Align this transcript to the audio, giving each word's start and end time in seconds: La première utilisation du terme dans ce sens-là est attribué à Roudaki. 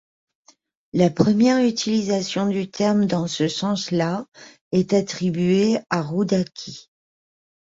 La 0.93 1.11
première 1.11 1.63
utilisation 1.63 2.47
du 2.49 2.71
terme 2.71 3.05
dans 3.05 3.27
ce 3.27 3.47
sens-là 3.47 4.25
est 4.71 4.93
attribué 4.93 5.77
à 5.91 6.01
Roudaki. 6.01 6.89